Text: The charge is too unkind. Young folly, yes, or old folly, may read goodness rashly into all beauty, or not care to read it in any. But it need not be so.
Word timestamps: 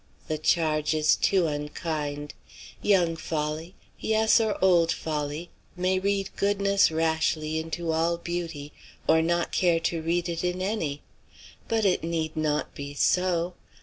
The 0.27 0.39
charge 0.39 0.95
is 0.95 1.15
too 1.15 1.45
unkind. 1.45 2.33
Young 2.81 3.15
folly, 3.15 3.75
yes, 3.99 4.41
or 4.41 4.57
old 4.59 4.91
folly, 4.91 5.51
may 5.77 5.99
read 5.99 6.35
goodness 6.35 6.89
rashly 6.89 7.59
into 7.59 7.91
all 7.91 8.17
beauty, 8.17 8.73
or 9.07 9.21
not 9.21 9.51
care 9.51 9.79
to 9.81 10.01
read 10.01 10.27
it 10.27 10.43
in 10.43 10.59
any. 10.59 11.03
But 11.67 11.85
it 11.85 12.03
need 12.03 12.35
not 12.35 12.73
be 12.73 12.95
so. 12.95 13.53